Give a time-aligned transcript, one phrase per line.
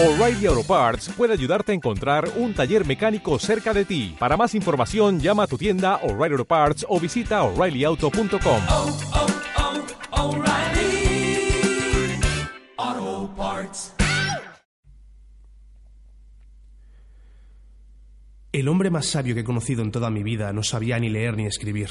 [0.00, 4.14] O'Reilly Auto Parts puede ayudarte a encontrar un taller mecánico cerca de ti.
[4.16, 8.62] Para más información, llama a tu tienda O'Reilly Auto Parts o visita oreillyauto.com.
[8.68, 8.98] oh,
[12.78, 13.94] oh, Parts.
[18.52, 21.36] El hombre más sabio que he conocido en toda mi vida no sabía ni leer
[21.36, 21.88] ni escribir.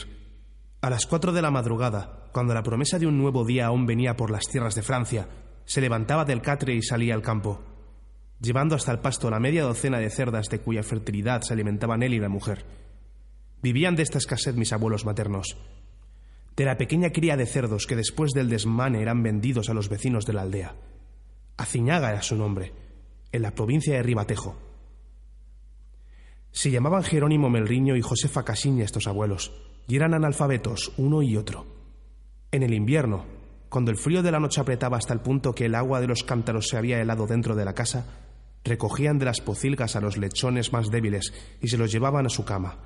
[0.79, 4.15] A las cuatro de la madrugada, cuando la promesa de un nuevo día aún venía
[4.15, 5.27] por las tierras de Francia,
[5.65, 7.76] se levantaba del catre y salía al campo,
[8.39, 12.13] llevando hasta el pasto la media docena de cerdas de cuya fertilidad se alimentaban él
[12.13, 12.65] y la mujer.
[13.61, 15.57] Vivían de esta escasez mis abuelos maternos,
[16.57, 20.25] de la pequeña cría de cerdos que después del desmane eran vendidos a los vecinos
[20.25, 20.75] de la aldea.
[21.55, 22.73] Aciñaga era su nombre,
[23.31, 24.57] en la provincia de Ribatejo.
[26.51, 29.53] Se llamaban Jerónimo Melriño y Josefa Casiña estos abuelos,
[29.87, 31.67] y eran analfabetos uno y otro.
[32.51, 33.25] En el invierno,
[33.69, 36.23] cuando el frío de la noche apretaba hasta el punto que el agua de los
[36.23, 38.26] cántaros se había helado dentro de la casa,
[38.67, 42.45] recogían de las pocilgas a los lechones más débiles y se los llevaban a su
[42.45, 42.77] cama.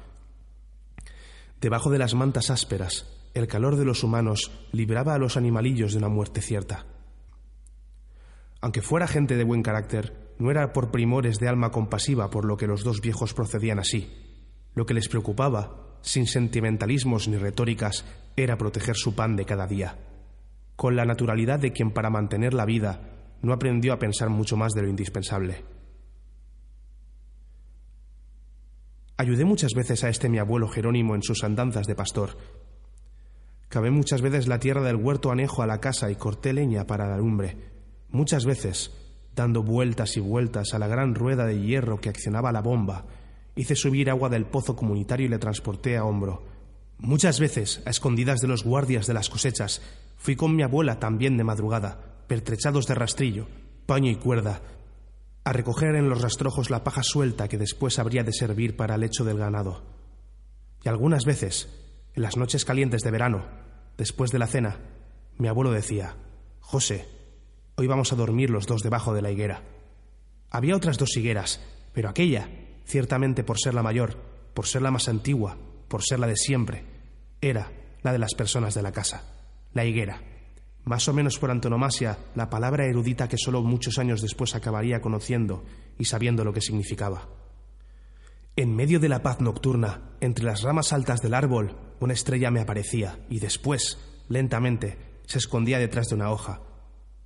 [1.60, 6.00] Debajo de las mantas ásperas, el calor de los humanos libraba a los animalillos de
[6.00, 6.86] una muerte cierta.
[8.62, 12.58] Aunque fuera gente de buen carácter, no era por primores de alma compasiva por lo
[12.58, 14.12] que los dos viejos procedían así.
[14.74, 19.98] Lo que les preocupaba, sin sentimentalismos ni retóricas, era proteger su pan de cada día,
[20.76, 24.74] con la naturalidad de quien para mantener la vida no aprendió a pensar mucho más
[24.74, 25.64] de lo indispensable.
[29.18, 32.38] Ayudé muchas veces a este mi abuelo Jerónimo en sus andanzas de pastor.
[33.70, 37.08] Cavé muchas veces la tierra del huerto anejo a la casa y corté leña para
[37.08, 37.56] la lumbre.
[38.10, 38.92] Muchas veces,
[39.36, 43.06] dando vueltas y vueltas a la gran rueda de hierro que accionaba la bomba,
[43.56, 46.44] hice subir agua del pozo comunitario y le transporté a hombro.
[46.98, 49.82] Muchas veces, a escondidas de los guardias de las cosechas,
[50.18, 53.46] fui con mi abuela también de madrugada, pertrechados de rastrillo,
[53.86, 54.62] paño y cuerda,
[55.44, 59.04] a recoger en los rastrojos la paja suelta que después habría de servir para el
[59.04, 59.84] hecho del ganado.
[60.82, 61.68] Y algunas veces,
[62.14, 63.44] en las noches calientes de verano,
[63.98, 64.80] después de la cena,
[65.40, 66.16] mi abuelo decía,
[66.62, 67.06] José,
[67.76, 69.64] hoy vamos a dormir los dos debajo de la higuera.
[70.50, 71.60] Había otras dos higueras,
[71.92, 72.50] pero aquella,
[72.86, 74.16] ciertamente por ser la mayor,
[74.54, 75.58] por ser la más antigua,
[75.90, 76.86] por ser la de siempre,
[77.42, 77.74] era
[78.04, 79.26] la de las personas de la casa,
[79.74, 80.31] la higuera
[80.84, 85.64] más o menos por antonomasia, la palabra erudita que solo muchos años después acabaría conociendo
[86.00, 87.30] y sabiendo lo que significaba.
[88.56, 92.60] En medio de la paz nocturna, entre las ramas altas del árbol, una estrella me
[92.60, 96.62] aparecía y después, lentamente, se escondía detrás de una hoja.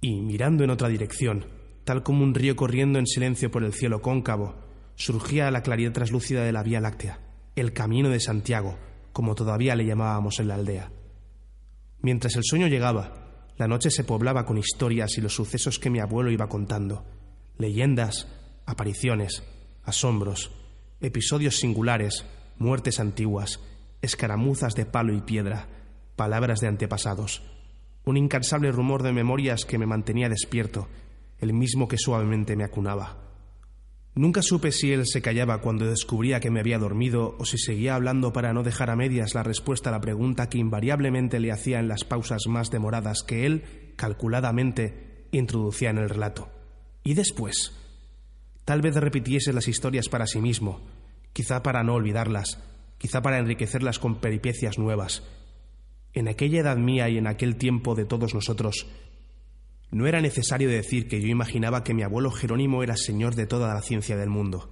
[0.02, 1.48] Y, mirando en otra dirección,
[1.84, 4.56] tal como un río corriendo en silencio por el cielo cóncavo,
[4.96, 7.20] surgía la claridad traslúcida de la Vía Láctea,
[7.56, 8.78] el Camino de Santiago,
[9.14, 10.92] como todavía le llamábamos en la aldea.
[12.02, 13.25] Mientras el sueño llegaba,
[13.58, 17.06] la noche se poblaba con historias y los sucesos que mi abuelo iba contando,
[17.58, 18.28] leyendas,
[18.66, 19.44] apariciones,
[19.84, 20.52] asombros,
[21.00, 22.26] episodios singulares,
[22.58, 23.60] muertes antiguas,
[24.02, 25.68] escaramuzas de palo y piedra,
[26.16, 27.44] palabras de antepasados,
[28.04, 30.88] un incansable rumor de memorias que me mantenía despierto,
[31.40, 33.25] el mismo que suavemente me acunaba.
[34.16, 37.96] Nunca supe si él se callaba cuando descubría que me había dormido o si seguía
[37.96, 41.80] hablando para no dejar a medias la respuesta a la pregunta que invariablemente le hacía
[41.80, 43.64] en las pausas más demoradas que él,
[43.98, 46.48] calculadamente, introducía en el relato.
[47.04, 47.74] Y después,
[48.64, 50.82] tal vez repitiese las historias para sí mismo,
[51.34, 52.64] quizá para no olvidarlas,
[52.98, 55.24] quizá para enriquecerlas con peripecias nuevas.
[56.14, 58.88] En aquella edad mía y en aquel tiempo de todos nosotros,
[59.92, 63.74] no era necesario decir que yo imaginaba que mi abuelo Jerónimo era señor de toda
[63.74, 64.70] la ciencia del mundo.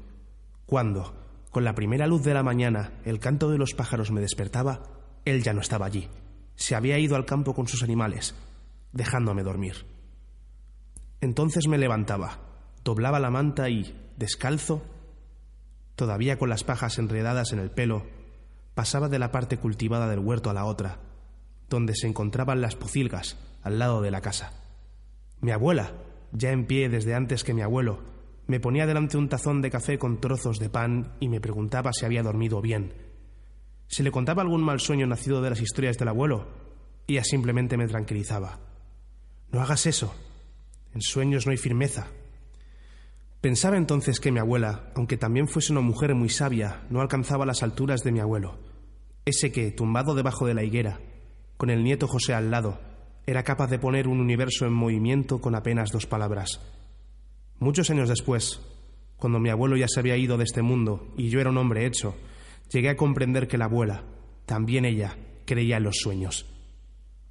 [0.66, 1.16] Cuando,
[1.52, 4.82] con la primera luz de la mañana, el canto de los pájaros me despertaba,
[5.26, 6.10] él ya no estaba allí.
[6.56, 8.36] Se había ido al campo con sus animales,
[8.92, 9.86] dejándome dormir.
[11.22, 12.40] Entonces me levantaba,
[12.84, 14.84] doblaba la manta y, descalzo,
[15.96, 18.06] todavía con las pajas enredadas en el pelo,
[18.74, 21.00] pasaba de la parte cultivada del huerto a la otra,
[21.70, 24.63] donde se encontraban las pocilgas al lado de la casa.
[25.44, 25.92] Mi abuela,
[26.32, 28.00] ya en pie desde antes que mi abuelo,
[28.48, 32.06] me ponía delante un tazón de café con trozos de pan y me preguntaba si
[32.06, 32.94] había dormido bien.
[33.88, 36.48] Si le contaba algún mal sueño nacido de las historias del abuelo,
[37.08, 38.62] ella simplemente me tranquilizaba.
[39.52, 40.16] No hagas eso.
[40.94, 42.08] En sueños no hay firmeza.
[43.42, 47.64] Pensaba entonces que mi abuela, aunque también fuese una mujer muy sabia, no alcanzaba las
[47.64, 48.60] alturas de mi abuelo,
[49.26, 51.02] ese que, tumbado debajo de la higuera,
[51.58, 52.80] con el nieto José al lado,
[53.26, 56.60] era capaz de poner un universo en movimiento con apenas dos palabras.
[57.60, 58.60] Muchos años después,
[59.18, 61.86] cuando mi abuelo ya se había ido de este mundo y yo era un hombre
[61.86, 62.16] hecho,
[62.70, 64.04] llegué a comprender que la abuela,
[64.46, 66.46] también ella, creía en los sueños.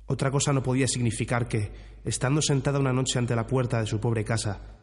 [0.07, 1.71] Otra cosa no podía significar que,
[2.05, 4.79] estando sentada una noche ante la puerta de su pobre casa,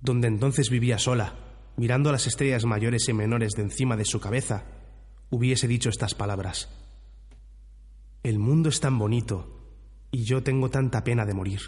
[0.00, 1.34] donde entonces vivía sola,
[1.76, 4.64] mirando las estrellas mayores y menores de encima de su cabeza,
[5.30, 6.70] hubiese dicho estas palabras.
[8.22, 9.57] El mundo es tan bonito
[10.10, 11.60] y yo tengo tanta pena de morir.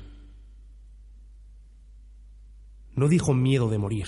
[2.94, 4.06] No dijo miedo de morir,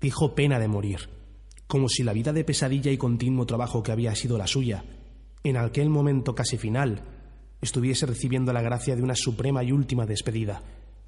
[0.00, 1.08] dijo pena de morir,
[1.66, 4.84] como si la vida de pesadilla y continuo trabajo que había sido la suya,
[5.44, 7.02] en aquel momento casi final,
[7.60, 10.62] estuviese recibiendo la gracia de una suprema y última despedida,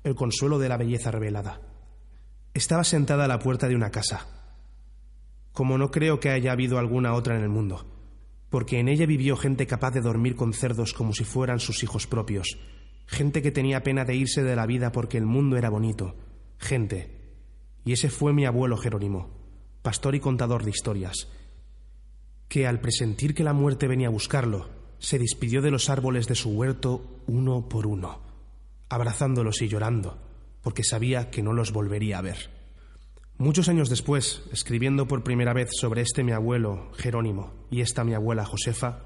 [0.05, 1.61] el consuelo de la belleza revelada.
[2.55, 4.27] Estaba sentada a la puerta de una casa,
[5.53, 8.00] como no creo que haya habido alguna otra en el mundo,
[8.51, 12.07] porque en ella vivió gente capaz de dormir con cerdos como si fueran sus hijos
[12.07, 12.59] propios,
[13.07, 16.17] gente que tenía pena de irse de la vida porque el mundo era bonito,
[16.59, 17.19] gente.
[17.85, 19.31] Y ese fue mi abuelo Jerónimo,
[19.83, 21.29] pastor y contador de historias,
[22.49, 24.69] que al presentir que la muerte venía a buscarlo,
[24.99, 28.21] se despidió de los árboles de su huerto uno por uno,
[28.89, 30.19] abrazándolos y llorando,
[30.61, 32.60] porque sabía que no los volvería a ver.
[33.41, 38.13] Muchos años después, escribiendo por primera vez sobre este mi abuelo Jerónimo y esta mi
[38.13, 38.99] abuela Josefa,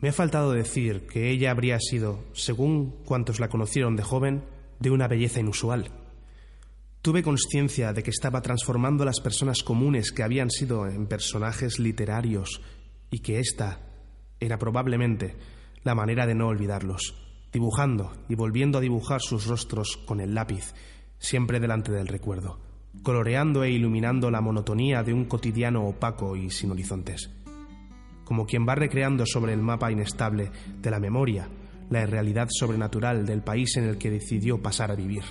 [0.00, 4.42] me ha faltado decir que ella habría sido, según cuantos la conocieron de joven,
[4.80, 5.92] de una belleza inusual.
[7.02, 11.78] Tuve conciencia de que estaba transformando a las personas comunes que habían sido en personajes
[11.78, 12.60] literarios
[13.12, 13.78] y que esta
[14.40, 15.36] era probablemente
[15.84, 17.14] la manera de no olvidarlos,
[17.52, 20.74] dibujando y volviendo a dibujar sus rostros con el lápiz,
[21.20, 22.65] siempre delante del recuerdo,
[23.02, 27.30] coloreando e iluminando la monotonía de un cotidiano opaco y sin horizontes.
[28.24, 30.50] Como quien va recreando sobre el mapa inestable
[30.80, 31.48] de la memoria
[31.90, 35.22] la irrealidad sobrenatural del país en el que decidió pasar a vivir.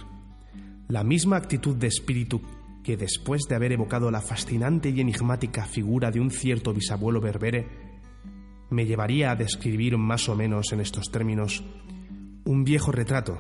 [0.88, 2.42] La misma actitud de espíritu
[2.84, 7.68] que después de haber evocado la fascinante y enigmática figura de un cierto bisabuelo berbere,
[8.70, 11.64] me llevaría a describir más o menos en estos términos
[12.46, 13.40] un viejo retrato,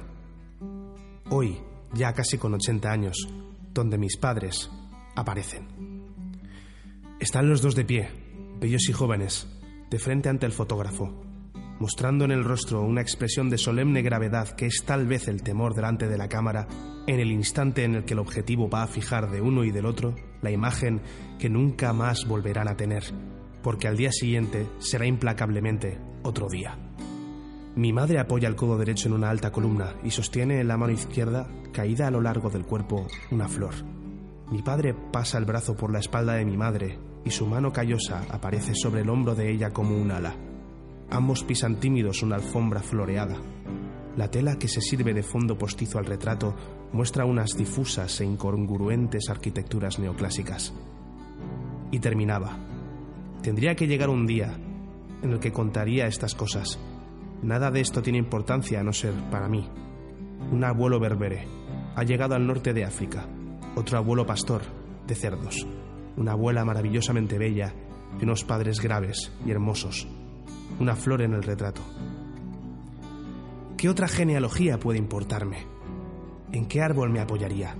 [1.29, 1.59] hoy
[1.93, 3.29] ya casi con 80 años,
[3.75, 4.71] donde mis padres
[5.15, 5.67] aparecen.
[7.19, 8.09] Están los dos de pie,
[8.59, 9.47] bellos y jóvenes,
[9.91, 11.23] de frente ante el fotógrafo,
[11.79, 15.75] mostrando en el rostro una expresión de solemne gravedad que es tal vez el temor
[15.75, 16.67] delante de la cámara
[17.05, 19.85] en el instante en el que el objetivo va a fijar de uno y del
[19.85, 21.01] otro la imagen
[21.37, 23.03] que nunca más volverán a tener,
[23.61, 26.84] porque al día siguiente será implacablemente otro día.
[27.75, 30.93] Mi madre apoya el codo derecho en una alta columna y sostiene en la mano
[30.93, 33.73] izquierda, caída a lo largo del cuerpo, una flor.
[34.49, 38.23] Mi padre pasa el brazo por la espalda de mi madre y su mano callosa
[38.29, 40.37] aparece sobre el hombro de ella como un ala.
[41.09, 43.35] Ambos pisan tímidos una alfombra floreada.
[44.15, 46.55] La tela que se sirve de fondo postizo al retrato
[46.93, 50.73] muestra unas difusas e incongruentes arquitecturas neoclásicas.
[51.91, 52.57] Y terminaba.
[53.41, 54.57] Tendría que llegar un día
[55.21, 56.79] en el que contaría estas cosas.
[57.41, 59.69] Nada de esto tiene importancia a no ser para mí.
[60.51, 61.47] Un abuelo berbere
[61.95, 63.27] ha llegado al norte de África.
[63.75, 64.61] Otro abuelo pastor
[65.07, 65.65] de cerdos.
[66.17, 67.73] Una abuela maravillosamente bella
[68.19, 70.07] y unos padres graves y hermosos
[70.79, 71.81] una flor en el retrato.
[73.77, 75.65] ¿Qué otra genealogía puede importarme?
[76.51, 77.75] ¿En qué árbol me apoyaría?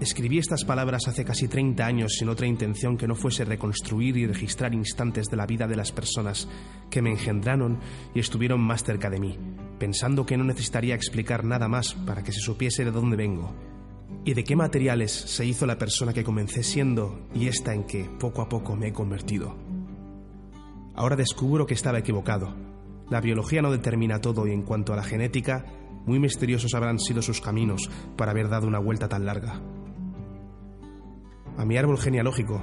[0.00, 4.26] Escribí estas palabras hace casi 30 años sin otra intención que no fuese reconstruir y
[4.26, 6.48] registrar instantes de la vida de las personas
[6.90, 7.78] que me engendraron
[8.14, 9.38] y estuvieron más cerca de mí,
[9.78, 13.54] pensando que no necesitaría explicar nada más para que se supiese de dónde vengo
[14.26, 18.04] y de qué materiales se hizo la persona que comencé siendo y esta en que
[18.04, 19.56] poco a poco me he convertido.
[20.94, 22.54] Ahora descubro que estaba equivocado.
[23.08, 25.64] La biología no determina todo y en cuanto a la genética,
[26.04, 29.60] muy misteriosos habrán sido sus caminos para haber dado una vuelta tan larga.
[31.58, 32.60] A mi árbol genealógico,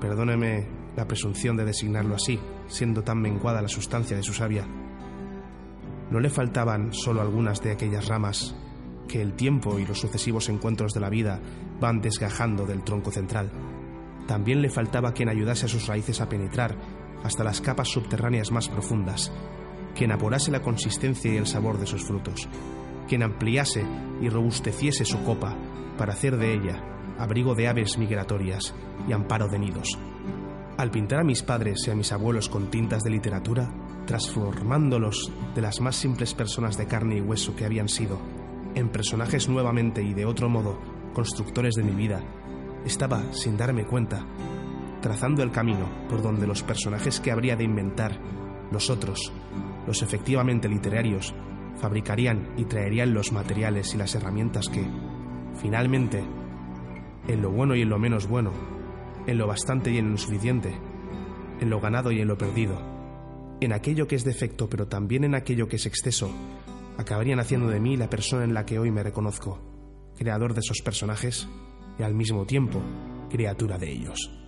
[0.00, 2.38] perdóneme la presunción de designarlo así,
[2.68, 4.66] siendo tan menguada la sustancia de su savia,
[6.12, 8.54] no le faltaban solo algunas de aquellas ramas
[9.08, 11.40] que el tiempo y los sucesivos encuentros de la vida
[11.80, 13.50] van desgajando del tronco central.
[14.28, 16.76] También le faltaba quien ayudase a sus raíces a penetrar
[17.24, 19.32] hasta las capas subterráneas más profundas,
[19.96, 22.46] quien apurase la consistencia y el sabor de sus frutos,
[23.08, 23.82] quien ampliase
[24.20, 25.56] y robusteciese su copa
[25.96, 28.74] para hacer de ella abrigo de aves migratorias
[29.08, 29.98] y amparo de nidos.
[30.78, 33.70] Al pintar a mis padres y a mis abuelos con tintas de literatura,
[34.06, 38.18] transformándolos de las más simples personas de carne y hueso que habían sido,
[38.74, 40.78] en personajes nuevamente y de otro modo
[41.12, 42.20] constructores de mi vida,
[42.84, 44.26] estaba, sin darme cuenta,
[45.00, 48.18] trazando el camino por donde los personajes que habría de inventar,
[48.70, 49.32] los otros,
[49.86, 51.34] los efectivamente literarios,
[51.76, 54.84] fabricarían y traerían los materiales y las herramientas que,
[55.60, 56.24] finalmente,
[57.28, 58.52] en lo bueno y en lo menos bueno,
[59.26, 60.74] en lo bastante y en lo suficiente,
[61.60, 62.80] en lo ganado y en lo perdido,
[63.60, 66.30] en aquello que es defecto pero también en aquello que es exceso,
[66.98, 69.60] acabarían haciendo de mí la persona en la que hoy me reconozco,
[70.16, 71.48] creador de esos personajes
[71.98, 72.80] y al mismo tiempo
[73.30, 74.41] criatura de ellos.